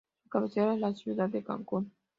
[0.23, 1.93] Su cabecera es la ciudad de Cancún.